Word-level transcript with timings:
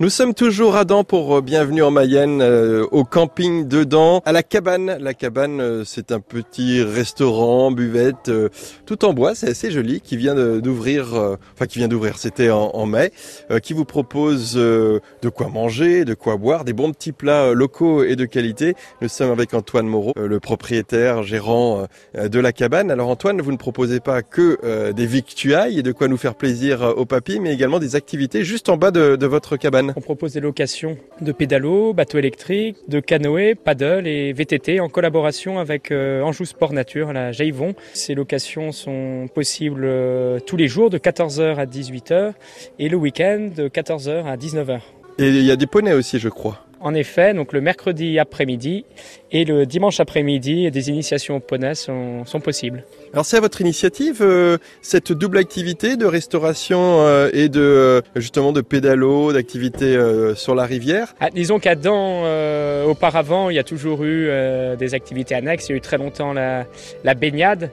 Nous 0.00 0.08
sommes 0.08 0.32
toujours 0.32 0.76
à 0.76 0.86
Dans 0.86 1.04
pour 1.04 1.36
euh, 1.36 1.40
Bienvenue 1.42 1.82
en 1.82 1.90
Mayenne, 1.90 2.40
euh, 2.40 2.86
au 2.92 3.04
camping 3.04 3.68
de 3.68 3.84
Dans, 3.84 4.20
à 4.24 4.32
la 4.32 4.42
cabane. 4.42 4.96
La 4.98 5.12
cabane, 5.12 5.60
euh, 5.60 5.84
c'est 5.84 6.12
un 6.12 6.20
petit 6.20 6.82
restaurant, 6.82 7.70
buvette, 7.70 8.30
tout 8.86 9.04
en 9.04 9.12
bois, 9.12 9.34
c'est 9.34 9.50
assez 9.50 9.70
joli, 9.70 10.00
qui 10.00 10.16
vient 10.16 10.34
d'ouvrir, 10.34 11.36
enfin 11.52 11.66
qui 11.66 11.78
vient 11.78 11.88
d'ouvrir, 11.88 12.16
c'était 12.16 12.48
en, 12.50 12.86
mai, 12.86 13.12
qui 13.62 13.74
vous 13.74 13.84
propose 13.84 14.54
de 14.54 15.00
quoi 15.34 15.48
manger, 15.48 16.06
de 16.06 16.14
quoi 16.14 16.36
boire, 16.36 16.64
des 16.64 16.72
bons 16.72 16.92
petits 16.92 17.12
plats 17.12 17.52
locaux 17.52 18.02
et 18.02 18.16
de 18.16 18.24
qualité. 18.24 18.74
Nous 19.02 19.08
sommes 19.08 19.30
avec 19.30 19.52
Antoine 19.52 19.86
Moreau, 19.86 20.14
le 20.16 20.40
propriétaire, 20.40 21.22
gérant 21.22 21.86
de 22.14 22.40
la 22.40 22.52
cabane. 22.52 22.90
Alors 22.90 23.08
Antoine, 23.08 23.40
vous 23.42 23.52
ne 23.52 23.58
proposez 23.58 24.00
pas 24.00 24.22
que 24.22 24.92
des 24.92 25.06
victuailles 25.06 25.78
et 25.78 25.82
de 25.82 25.92
quoi 25.92 26.08
nous 26.08 26.16
faire 26.16 26.34
plaisir 26.34 26.94
au 26.96 27.04
papy, 27.04 27.40
mais 27.40 27.52
également 27.52 27.78
des 27.78 27.94
activités 27.94 28.42
juste 28.42 28.68
en 28.68 28.76
bas 28.76 28.90
de, 28.90 29.16
de 29.16 29.26
votre 29.26 29.56
cabane. 29.56 29.81
On 29.96 30.00
propose 30.00 30.32
des 30.32 30.40
locations 30.40 30.96
de 31.20 31.32
pédalo, 31.32 31.92
bateaux 31.92 32.18
électriques, 32.18 32.76
de 32.88 33.00
canoë, 33.00 33.54
paddle 33.54 34.06
et 34.06 34.32
VTT 34.32 34.80
en 34.80 34.88
collaboration 34.88 35.58
avec 35.58 35.90
euh, 35.90 36.22
Anjou 36.22 36.44
Sport 36.44 36.72
Nature 36.72 37.10
à 37.10 37.12
la 37.12 37.32
Jaivon. 37.32 37.74
Ces 37.94 38.14
locations 38.14 38.72
sont 38.72 39.28
possibles 39.34 39.84
euh, 39.84 40.38
tous 40.40 40.56
les 40.56 40.68
jours 40.68 40.90
de 40.90 40.98
14h 40.98 41.56
à 41.56 41.66
18h 41.66 42.32
et 42.78 42.88
le 42.88 42.96
week-end 42.96 43.50
de 43.54 43.68
14h 43.68 44.24
à 44.24 44.36
19h. 44.36 44.80
Et 45.18 45.28
il 45.28 45.44
y 45.44 45.50
a 45.50 45.56
des 45.56 45.66
poneys 45.66 45.92
aussi, 45.92 46.18
je 46.18 46.28
crois. 46.28 46.64
En 46.82 46.94
effet, 46.94 47.32
donc 47.32 47.52
le 47.52 47.60
mercredi 47.60 48.18
après-midi 48.18 48.84
et 49.30 49.44
le 49.44 49.66
dimanche 49.66 50.00
après-midi, 50.00 50.68
des 50.72 50.90
initiations 50.90 51.36
au 51.36 51.40
poney 51.40 51.76
sont, 51.76 52.24
possibles. 52.42 52.82
Alors 53.12 53.24
c'est 53.24 53.36
à 53.36 53.40
votre 53.40 53.60
initiative 53.60 54.18
euh, 54.20 54.58
cette 54.80 55.12
double 55.12 55.38
activité 55.38 55.96
de 55.96 56.06
restauration 56.06 57.00
euh, 57.00 57.30
et 57.32 57.48
de 57.48 57.60
euh, 57.60 58.00
justement 58.16 58.50
de 58.50 58.62
pédalo, 58.62 59.32
d'activité 59.32 59.96
sur 60.34 60.56
la 60.56 60.64
rivière? 60.64 61.14
Ah, 61.20 61.30
Disons 61.30 61.60
qu'Adam, 61.60 62.24
auparavant, 62.86 63.48
il 63.48 63.54
y 63.54 63.60
a 63.60 63.64
toujours 63.64 64.02
eu 64.02 64.28
des 64.76 64.94
activités 64.94 65.36
annexes. 65.36 65.68
Il 65.68 65.72
y 65.72 65.74
a 65.74 65.76
eu 65.76 65.80
très 65.80 65.98
longtemps 65.98 66.32
la, 66.32 66.66
la 67.04 67.14
baignade. 67.14 67.70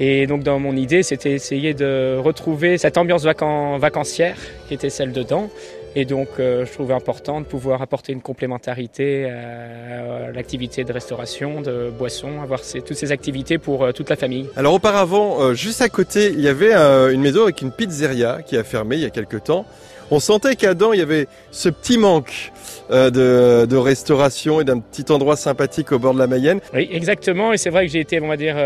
Et 0.00 0.26
donc 0.26 0.42
dans 0.42 0.58
mon 0.58 0.76
idée, 0.76 1.02
c'était 1.02 1.32
essayer 1.32 1.72
de 1.72 2.18
retrouver 2.18 2.76
cette 2.76 2.98
ambiance 2.98 3.24
vacancière 3.24 4.36
qui 4.68 4.74
était 4.74 4.90
celle 4.90 5.12
dedans 5.12 5.48
et 5.96 6.04
donc, 6.04 6.28
euh, 6.38 6.64
je 6.64 6.72
trouvais 6.72 6.94
important 6.94 7.40
de 7.40 7.46
pouvoir 7.46 7.82
apporter 7.82 8.12
une 8.12 8.20
complémentarité 8.20 9.24
à 9.24 10.30
l'activité 10.30 10.84
de 10.84 10.92
restauration, 10.92 11.60
de 11.62 11.90
boisson, 11.90 12.40
avoir 12.42 12.60
toutes 12.62 12.96
ces 12.96 13.10
activités 13.10 13.58
pour 13.58 13.82
euh, 13.82 13.92
toute 13.92 14.08
la 14.08 14.16
famille. 14.16 14.48
Alors 14.56 14.74
auparavant, 14.74 15.40
euh, 15.40 15.54
juste 15.54 15.82
à 15.82 15.88
côté, 15.88 16.30
il 16.32 16.40
y 16.40 16.48
avait 16.48 16.74
une 16.74 17.20
maison 17.20 17.42
avec 17.42 17.60
une 17.62 17.72
pizzeria 17.72 18.40
qui 18.42 18.56
a 18.56 18.62
fermé 18.62 18.96
il 18.96 19.02
y 19.02 19.06
a 19.06 19.10
quelques 19.10 19.44
temps. 19.44 19.66
On 20.12 20.20
sentait 20.20 20.56
qu'Adam, 20.56 20.92
il 20.92 20.98
y 20.98 21.02
avait 21.02 21.26
ce 21.50 21.68
petit 21.68 21.96
manque 21.96 22.52
de, 22.90 23.64
de, 23.66 23.76
restauration 23.76 24.60
et 24.60 24.64
d'un 24.64 24.80
petit 24.80 25.10
endroit 25.12 25.36
sympathique 25.36 25.92
au 25.92 26.00
bord 26.00 26.14
de 26.14 26.18
la 26.18 26.26
Mayenne. 26.26 26.60
Oui, 26.74 26.88
exactement. 26.90 27.52
Et 27.52 27.58
c'est 27.58 27.70
vrai 27.70 27.86
que 27.86 27.92
j'ai 27.92 28.00
été, 28.00 28.20
on 28.20 28.26
va 28.26 28.36
dire, 28.36 28.56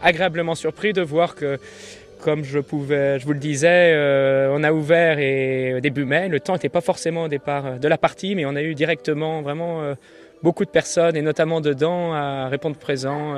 agréablement 0.00 0.54
surpris 0.54 0.92
de 0.92 1.02
voir 1.02 1.34
que 1.34 1.58
comme 2.22 2.44
je 2.44 2.60
pouvais, 2.60 3.18
je 3.18 3.26
vous 3.26 3.32
le 3.32 3.38
disais, 3.38 3.92
euh, 3.94 4.48
on 4.52 4.62
a 4.62 4.72
ouvert 4.72 5.18
et 5.18 5.80
début 5.82 6.04
mai. 6.04 6.28
Le 6.28 6.40
temps 6.40 6.54
n'était 6.54 6.68
pas 6.68 6.80
forcément 6.80 7.24
au 7.24 7.28
départ 7.28 7.66
euh, 7.66 7.78
de 7.78 7.88
la 7.88 7.98
partie, 7.98 8.34
mais 8.34 8.46
on 8.46 8.54
a 8.54 8.62
eu 8.62 8.74
directement 8.74 9.42
vraiment 9.42 9.82
euh, 9.82 9.94
beaucoup 10.42 10.64
de 10.64 10.70
personnes, 10.70 11.16
et 11.16 11.22
notamment 11.22 11.60
dedans, 11.60 12.12
à 12.12 12.48
répondre 12.48 12.76
présent 12.76 13.36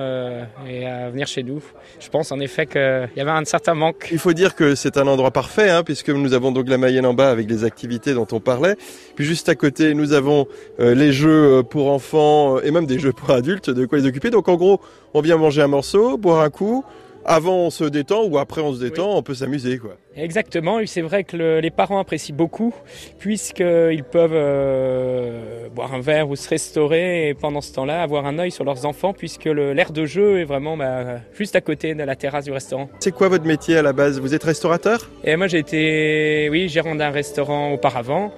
et 0.66 0.86
à 0.86 1.10
venir 1.10 1.26
chez 1.26 1.42
nous. 1.42 1.62
Je 2.00 2.08
pense 2.08 2.32
en 2.32 2.40
effet 2.40 2.64
qu'il 2.64 3.10
y 3.14 3.20
avait 3.20 3.30
un 3.30 3.44
certain 3.44 3.74
manque. 3.74 4.08
Il 4.10 4.18
faut 4.18 4.32
dire 4.32 4.54
que 4.54 4.74
c'est 4.74 4.96
un 4.96 5.06
endroit 5.06 5.30
parfait, 5.30 5.68
hein, 5.68 5.82
puisque 5.82 6.08
nous 6.08 6.32
avons 6.32 6.50
donc 6.50 6.66
la 6.66 6.78
Mayenne 6.78 7.04
en 7.04 7.12
bas 7.12 7.30
avec 7.30 7.50
les 7.50 7.64
activités 7.64 8.14
dont 8.14 8.26
on 8.32 8.40
parlait. 8.40 8.76
Puis 9.16 9.26
juste 9.26 9.50
à 9.50 9.54
côté, 9.54 9.92
nous 9.92 10.14
avons 10.14 10.46
les 10.78 11.12
jeux 11.12 11.62
pour 11.68 11.90
enfants 11.90 12.58
et 12.60 12.70
même 12.70 12.86
des 12.86 12.98
jeux 12.98 13.12
pour 13.12 13.30
adultes, 13.32 13.68
de 13.68 13.84
quoi 13.84 13.98
les 13.98 14.06
occuper. 14.06 14.30
Donc 14.30 14.48
en 14.48 14.54
gros, 14.54 14.80
on 15.12 15.20
vient 15.20 15.36
manger 15.36 15.60
un 15.60 15.68
morceau, 15.68 16.16
boire 16.16 16.40
un 16.40 16.48
coup, 16.48 16.86
avant 17.24 17.56
on 17.56 17.70
se 17.70 17.84
détend 17.84 18.24
ou 18.24 18.38
après 18.38 18.60
on 18.60 18.72
se 18.74 18.80
détend, 18.80 19.16
on 19.16 19.22
peut 19.22 19.34
s'amuser 19.34 19.78
quoi. 19.78 19.96
Exactement, 20.16 20.78
c'est 20.86 21.00
vrai 21.00 21.24
que 21.24 21.58
les 21.60 21.70
parents 21.70 21.98
apprécient 21.98 22.36
beaucoup 22.36 22.72
puisqu'ils 23.18 24.04
peuvent 24.04 24.30
euh, 24.32 25.68
boire 25.74 25.94
un 25.94 26.00
verre 26.00 26.28
ou 26.28 26.36
se 26.36 26.48
restaurer 26.48 27.28
et 27.28 27.34
pendant 27.34 27.60
ce 27.60 27.72
temps-là 27.74 28.02
avoir 28.02 28.26
un 28.26 28.38
œil 28.38 28.50
sur 28.50 28.64
leurs 28.64 28.86
enfants 28.86 29.12
puisque 29.12 29.46
l'air 29.46 29.92
de 29.92 30.04
jeu 30.04 30.40
est 30.40 30.44
vraiment 30.44 30.76
bah, 30.76 31.20
juste 31.36 31.56
à 31.56 31.60
côté 31.60 31.94
de 31.94 32.02
la 32.02 32.16
terrasse 32.16 32.44
du 32.44 32.52
restaurant. 32.52 32.88
C'est 33.00 33.12
quoi 33.12 33.28
votre 33.28 33.44
métier 33.44 33.76
à 33.76 33.82
la 33.82 33.92
base? 33.92 34.20
Vous 34.20 34.34
êtes 34.34 34.44
restaurateur? 34.44 35.10
Et 35.24 35.36
moi 35.36 35.46
j'ai 35.46 35.58
été 35.58 36.48
oui, 36.50 36.68
gérant 36.68 36.94
d'un 36.94 37.10
restaurant 37.10 37.72
auparavant. 37.72 38.32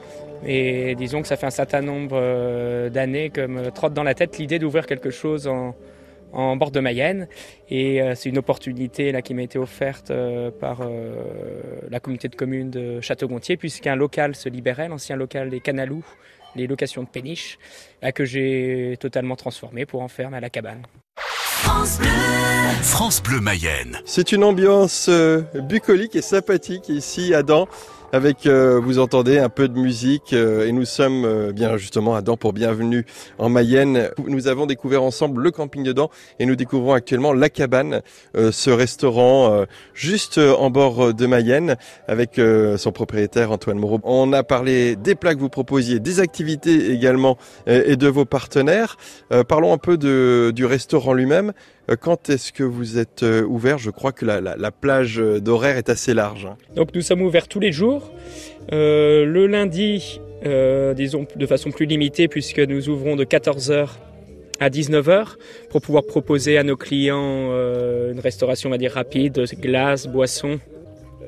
Et 0.47 0.95
disons 0.97 1.23
que 1.23 1.29
ça 1.29 1.37
fait 1.37 1.47
un 1.47 1.51
certain 1.51 1.81
nombre 1.81 2.19
euh, 2.21 2.91
d'années 2.91 3.31
que 3.31 3.47
me 3.47 3.71
trotte 3.71 3.95
dans 3.95 4.03
la 4.03 4.15
tête 4.15 4.39
l'idée 4.39 4.59
d'ouvrir 4.59 4.87
quelque 4.87 5.11
chose 5.11 5.49
en, 5.49 5.75
en 6.37 6.57
bord 6.57 6.71
de 6.71 6.81
Mayenne. 6.81 7.27
Et 7.69 8.01
euh, 8.01 8.15
c'est 8.15 8.29
une 8.29 8.39
opportunité 8.39 9.11
là, 9.11 9.23
qui 9.23 9.35
m'a 9.35 9.43
été 9.43 9.59
offerte 9.59 10.11
euh, 10.11 10.51
par 10.51 10.83
euh, 10.83 11.15
la 11.91 11.99
communauté 11.99 12.29
de 12.29 12.37
communes 12.37 12.71
de 12.71 13.01
Château-Gontier, 13.01 13.57
puisqu'un 13.57 13.97
local 13.97 14.37
se 14.37 14.49
libérait, 14.49 14.89
l'ancien 14.89 15.17
local 15.17 15.51
des 15.51 15.61
Canalous, 15.61 16.05
les 16.55 16.67
locations 16.67 17.03
de 17.03 17.09
péniche, 17.09 17.59
que 18.15 18.25
j'ai 18.25 18.97
totalement 19.01 19.37
transformé 19.37 19.85
pour 19.85 20.03
en 20.03 20.09
faire 20.09 20.33
à 20.33 20.41
la 20.41 20.49
cabane. 20.49 20.83
France 21.17 21.99
Bleu, 21.99 22.09
France 22.83 23.23
Bleu 23.23 23.41
Mayenne. 23.41 23.99
C'est 24.07 24.33
une 24.33 24.45
ambiance 24.45 25.11
bucolique 25.55 26.17
et 26.17 26.23
sympathique 26.23 26.89
ici 26.89 27.35
à 27.35 27.43
Dans 27.43 27.69
avec, 28.13 28.47
euh, 28.47 28.81
vous 28.83 28.99
entendez, 28.99 29.39
un 29.39 29.49
peu 29.49 29.69
de 29.69 29.79
musique. 29.79 30.33
Euh, 30.33 30.67
et 30.67 30.73
nous 30.73 30.85
sommes 30.85 31.25
euh, 31.25 31.53
bien 31.53 31.77
justement 31.77 32.15
à 32.15 32.23
Dans 32.23 32.37
pour 32.37 32.53
Bienvenue 32.53 33.05
en 33.39 33.49
Mayenne. 33.49 34.11
Nous 34.27 34.49
avons 34.49 34.67
découvert 34.67 35.03
ensemble 35.03 35.43
le 35.43 35.51
camping 35.51 35.83
de 35.83 35.97
et 36.39 36.45
nous 36.45 36.57
découvrons 36.57 36.93
actuellement 36.93 37.33
La 37.33 37.49
Cabane, 37.49 38.03
ce 38.35 38.71
restaurant 38.71 39.65
juste 39.95 40.37
en 40.37 40.69
bord 40.69 41.15
de 41.15 41.27
Mayenne 41.27 41.77
avec 42.07 42.39
son 42.77 42.93
propriétaire 42.93 43.51
Antoine 43.51 43.79
Moreau. 43.79 43.99
On 44.05 44.35
a 44.35 44.43
parlé 44.43 44.95
des 44.95 45.15
plats 45.15 45.35
que 45.35 45.41
vous 45.41 45.49
proposiez, 45.49 46.01
des 46.01 46.21
activités 46.21 46.93
également 46.93 47.39
et 47.67 47.97
de 47.97 48.09
vos 48.09 48.27
partenaires. 48.27 48.99
parlons 49.49 49.73
un 49.73 49.79
peu 49.79 49.97
du 49.97 50.65
restaurant 50.67 51.15
lui-même. 51.15 51.55
Euh, 51.89 51.97
quand 51.99 52.31
est-ce 52.31 52.53
que 52.53 52.63
vous 52.63 52.99
êtes 52.99 53.23
euh, 53.23 53.43
ouvert? 53.43 53.79
Je 53.79 53.91
crois 53.91 54.13
que 54.13 54.25
la, 54.25 54.71
plage 54.71 55.19
d'horaire 55.19 55.77
est 55.77 55.89
assez 55.89 56.15
large. 56.15 56.47
Hein. 56.47 56.57
Donc 56.75 56.95
nous 56.95 57.01
sommes 57.01 57.23
ouverts 57.23 57.49
tous 57.49 57.61
les 57.61 57.73
jours. 57.73 58.11
Euh, 58.73 59.25
le 59.25 59.47
lundi, 59.47 60.21
disons 60.97 61.27
de 61.35 61.47
façon 61.47 61.71
plus 61.71 61.87
limitée 61.87 62.29
puisque 62.29 62.61
nous 62.61 62.89
ouvrons 62.89 63.17
de 63.17 63.25
14h 63.25 63.89
à 64.61 64.71
19h 64.71 65.37
pour 65.71 65.81
pouvoir 65.83 66.05
proposer 66.05 66.57
à 66.57 66.63
nos 66.63 66.77
clients 66.77 67.51
une 67.51 68.21
restauration 68.21 68.69
on 68.69 68.73
va 68.73 68.79
dire 68.79 68.93
rapide, 68.93 69.45
glace, 69.61 70.07
boissons. 70.07 70.61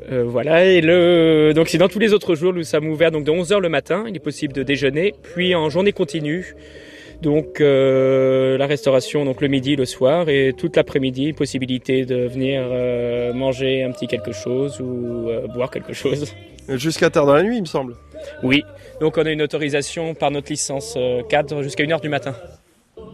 voilà, 0.08 0.64
et 0.64 0.80
le, 0.80 1.52
donc 1.52 1.69
sinon 1.69 1.88
tous 1.88 1.98
les 1.98 2.12
autres 2.12 2.36
jours 2.36 2.52
nous 2.52 2.62
sommes 2.62 2.88
ouverts 2.88 3.10
donc 3.10 3.25
de 3.25 3.32
11h 3.32 3.58
le 3.58 3.69
matin, 3.69 4.04
il 4.06 4.14
est 4.14 4.20
possible 4.20 4.52
de 4.52 4.62
déjeuner, 4.62 5.14
puis 5.34 5.54
en 5.56 5.69
journée 5.69 5.92
continue 5.92 6.54
donc 7.22 7.60
euh, 7.60 8.56
la 8.58 8.66
restauration 8.66 9.24
donc 9.24 9.40
le 9.40 9.48
midi, 9.48 9.74
le 9.76 9.84
soir 9.84 10.28
et 10.28 10.54
toute 10.56 10.76
l'après-midi, 10.76 11.32
possibilité 11.32 12.04
de 12.04 12.28
venir 12.28 12.62
euh, 12.64 13.32
manger 13.32 13.82
un 13.82 13.90
petit 13.90 14.06
quelque 14.06 14.32
chose 14.32 14.80
ou 14.80 15.28
euh, 15.28 15.46
boire 15.48 15.70
quelque 15.70 15.92
chose. 15.92 16.32
Jusqu'à 16.68 17.10
tard 17.10 17.26
dans 17.26 17.34
la 17.34 17.42
nuit, 17.42 17.56
il 17.56 17.62
me 17.62 17.66
semble. 17.66 17.96
Oui, 18.42 18.62
donc 19.00 19.16
on 19.16 19.26
a 19.26 19.30
une 19.30 19.42
autorisation 19.42 20.14
par 20.14 20.30
notre 20.30 20.50
licence 20.50 20.96
cadre 21.28 21.62
jusqu'à 21.62 21.84
1h 21.84 22.00
du 22.00 22.08
matin. 22.08 22.34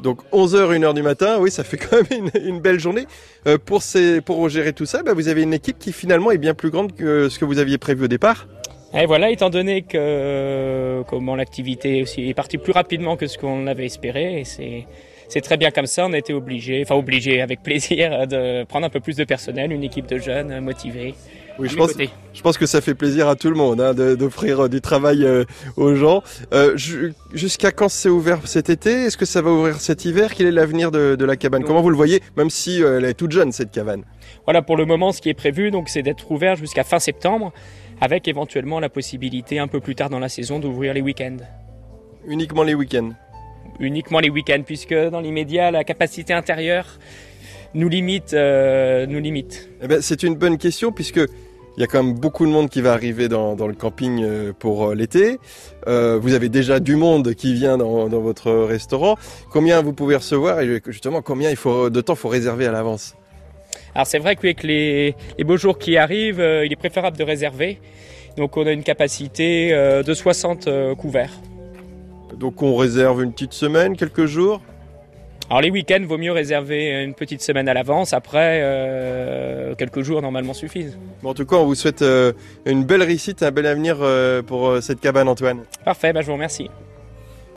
Donc 0.02 0.20
11h, 0.32 0.76
1h 0.76 0.94
du 0.94 1.02
matin, 1.02 1.38
oui, 1.38 1.50
ça 1.50 1.62
fait 1.64 1.76
quand 1.78 2.10
même 2.10 2.30
une, 2.44 2.60
belle 2.60 2.80
journée. 2.80 3.06
pour, 3.64 3.82
ces, 3.82 4.20
pour 4.20 4.48
gérer 4.48 4.72
tout 4.72 4.86
ça, 4.86 5.02
bah, 5.02 5.14
vous 5.14 5.28
avez 5.28 5.42
une 5.42 5.54
équipe 5.54 5.78
qui 5.78 5.92
finalement 5.92 6.30
est 6.30 6.38
bien 6.38 6.52
plus 6.52 6.70
grande 6.70 6.94
que 6.94 7.28
ce 7.28 7.38
que 7.38 7.44
vous 7.44 7.58
aviez 7.58 7.78
prévu 7.78 8.04
au 8.04 8.08
départ. 8.08 8.48
Et 8.96 9.06
voilà, 9.06 9.30
étant 9.30 9.50
donné 9.50 9.82
que 9.82 9.96
euh, 9.98 11.02
comment 11.02 11.34
l'activité 11.34 12.04
est 12.16 12.34
partie 12.34 12.58
plus 12.58 12.72
rapidement 12.72 13.16
que 13.16 13.26
ce 13.26 13.38
qu'on 13.38 13.66
avait 13.66 13.86
espéré, 13.86 14.40
et 14.40 14.44
c'est 14.44 14.86
c'est 15.26 15.40
très 15.40 15.56
bien 15.56 15.70
comme 15.72 15.86
ça. 15.86 16.06
On 16.06 16.12
a 16.12 16.18
été 16.18 16.32
obligé, 16.32 16.82
enfin 16.82 16.94
obligé, 16.94 17.40
avec 17.40 17.62
plaisir, 17.62 18.26
de 18.28 18.62
prendre 18.64 18.86
un 18.86 18.90
peu 18.90 19.00
plus 19.00 19.16
de 19.16 19.24
personnel, 19.24 19.72
une 19.72 19.82
équipe 19.82 20.06
de 20.06 20.18
jeunes 20.18 20.60
motivés. 20.60 21.14
Oui, 21.58 21.68
je 21.68 21.76
pense, 21.76 21.92
je 22.32 22.42
pense 22.42 22.58
que 22.58 22.66
ça 22.66 22.80
fait 22.80 22.94
plaisir 22.94 23.28
à 23.28 23.36
tout 23.36 23.48
le 23.48 23.54
monde 23.54 23.80
hein, 23.80 23.94
d'offrir 23.94 24.64
euh, 24.64 24.68
du 24.68 24.80
travail 24.80 25.24
euh, 25.24 25.44
aux 25.76 25.94
gens. 25.94 26.22
Jusqu'à 27.32 27.72
quand 27.72 27.88
c'est 27.88 28.08
ouvert 28.08 28.46
cet 28.46 28.70
été? 28.70 28.90
Est-ce 28.90 29.16
que 29.16 29.24
ça 29.24 29.40
va 29.42 29.50
ouvrir 29.50 29.80
cet 29.80 30.04
hiver? 30.04 30.34
Quel 30.34 30.46
est 30.46 30.52
l'avenir 30.52 30.92
de, 30.92 31.16
de, 31.16 31.24
la 31.24 31.36
cabane? 31.36 31.64
Comment 31.64 31.80
vous 31.80 31.90
le 31.90 31.96
voyez, 31.96 32.20
même 32.36 32.50
si 32.50 32.80
elle 32.80 33.04
est 33.04 33.14
toute 33.14 33.32
jeune 33.32 33.50
cette 33.50 33.72
cabane? 33.72 34.04
Voilà, 34.44 34.62
pour 34.62 34.76
le 34.76 34.84
moment, 34.84 35.12
ce 35.12 35.20
qui 35.20 35.30
est 35.30 35.34
prévu, 35.34 35.70
donc, 35.70 35.88
c'est 35.88 36.02
d'être 36.02 36.30
ouvert 36.30 36.56
jusqu'à 36.56 36.84
fin 36.84 36.98
septembre 36.98 37.52
avec 38.00 38.28
éventuellement 38.28 38.80
la 38.80 38.88
possibilité 38.88 39.58
un 39.58 39.68
peu 39.68 39.80
plus 39.80 39.94
tard 39.94 40.10
dans 40.10 40.18
la 40.18 40.28
saison 40.28 40.58
d'ouvrir 40.58 40.94
les 40.94 41.00
week-ends. 41.00 41.38
Uniquement 42.26 42.62
les 42.62 42.74
week-ends 42.74 43.10
Uniquement 43.80 44.20
les 44.20 44.30
week-ends, 44.30 44.62
puisque 44.64 44.94
dans 44.94 45.20
l'immédiat, 45.20 45.70
la 45.70 45.84
capacité 45.84 46.32
intérieure 46.32 46.98
nous 47.74 47.88
limite. 47.88 48.34
Euh, 48.34 49.06
nous 49.06 49.18
limite. 49.20 49.68
Eh 49.82 49.88
ben, 49.88 50.00
c'est 50.00 50.22
une 50.22 50.36
bonne 50.36 50.58
question, 50.58 50.92
puisque 50.92 51.20
Il 51.76 51.80
y 51.80 51.84
a 51.84 51.88
quand 51.88 52.02
même 52.02 52.14
beaucoup 52.14 52.46
de 52.46 52.52
monde 52.52 52.70
qui 52.70 52.80
va 52.80 52.92
arriver 52.92 53.28
dans, 53.28 53.56
dans 53.56 53.66
le 53.66 53.74
camping 53.74 54.22
euh, 54.22 54.52
pour 54.56 54.90
euh, 54.90 54.94
l'été. 54.94 55.40
Euh, 55.88 56.18
vous 56.20 56.34
avez 56.34 56.48
déjà 56.48 56.78
du 56.78 56.94
monde 56.94 57.34
qui 57.34 57.52
vient 57.52 57.76
dans, 57.76 58.08
dans, 58.08 58.20
votre 58.20 58.52
restaurant. 58.52 59.16
Combien 59.50 59.82
vous 59.82 59.92
pouvez 59.92 60.14
recevoir 60.14 60.60
et 60.60 60.80
justement 60.86 61.20
combien 61.20 61.50
il 61.50 61.56
faut, 61.56 61.90
de 61.90 62.00
temps 62.00 62.14
faut 62.14 62.28
réserver 62.28 62.66
à 62.66 62.72
l'avance? 62.72 63.16
Alors 63.94 64.06
c'est 64.06 64.18
vrai 64.18 64.36
qu'avec 64.36 64.62
les, 64.62 65.14
les 65.38 65.44
beaux 65.44 65.56
jours 65.56 65.78
qui 65.78 65.96
arrivent, 65.96 66.44
il 66.64 66.72
est 66.72 66.76
préférable 66.76 67.16
de 67.16 67.24
réserver. 67.24 67.80
Donc 68.36 68.56
on 68.56 68.66
a 68.66 68.72
une 68.72 68.82
capacité 68.82 69.70
de 69.70 70.14
60 70.14 70.68
couverts. 70.96 71.32
Donc 72.36 72.62
on 72.62 72.74
réserve 72.74 73.22
une 73.22 73.32
petite 73.32 73.52
semaine, 73.52 73.96
quelques 73.96 74.26
jours? 74.26 74.60
Alors 75.50 75.60
les 75.60 75.70
week-ends, 75.70 76.02
vaut 76.06 76.16
mieux 76.16 76.32
réserver 76.32 77.02
une 77.04 77.14
petite 77.14 77.42
semaine 77.42 77.68
à 77.68 77.74
l'avance. 77.74 78.14
Après, 78.14 78.60
euh, 78.62 79.74
quelques 79.74 80.00
jours 80.00 80.22
normalement 80.22 80.54
suffisent. 80.54 80.98
Bon, 81.22 81.30
en 81.30 81.34
tout 81.34 81.44
cas, 81.44 81.56
on 81.56 81.66
vous 81.66 81.74
souhaite 81.74 82.00
euh, 82.00 82.32
une 82.64 82.84
belle 82.84 83.02
réussite, 83.02 83.42
un 83.42 83.50
bel 83.50 83.66
avenir 83.66 83.98
euh, 84.00 84.40
pour 84.40 84.68
euh, 84.68 84.80
cette 84.80 85.00
cabane, 85.00 85.28
Antoine. 85.28 85.64
Parfait, 85.84 86.14
bah, 86.14 86.22
je 86.22 86.26
vous 86.26 86.32
remercie. 86.32 86.70